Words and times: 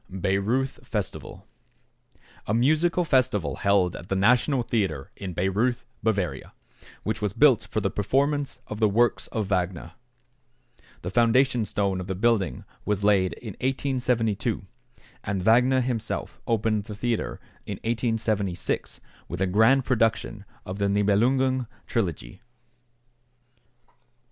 =Bayreuth 0.09 0.79
Festival.= 0.83 1.45
A 2.47 2.55
musical 2.55 3.03
festival 3.05 3.57
held 3.57 3.95
at 3.95 4.09
the 4.09 4.15
National 4.15 4.63
Theatre 4.63 5.11
in 5.15 5.33
Bayreuth, 5.35 5.85
Bavaria, 6.01 6.53
which 7.03 7.21
was 7.21 7.33
built 7.33 7.67
for 7.69 7.81
the 7.81 7.91
performance 7.91 8.59
of 8.65 8.79
the 8.79 8.89
works 8.89 9.27
of 9.27 9.45
Wagner. 9.45 9.91
The 11.03 11.11
foundation 11.11 11.65
stone 11.65 12.01
of 12.01 12.07
the 12.07 12.15
building 12.15 12.65
was 12.83 13.03
laid 13.03 13.33
in 13.33 13.51
1872, 13.61 14.65
and 15.23 15.43
Wagner 15.43 15.81
himself 15.81 16.41
opened 16.47 16.85
the 16.85 16.95
theatre 16.95 17.39
in 17.67 17.75
1876 17.83 19.01
with 19.27 19.39
a 19.39 19.45
grand 19.45 19.85
production 19.85 20.45
of 20.65 20.79
the 20.79 20.87
"Nibelungen 20.89 21.67
Trilogy." 21.85 22.41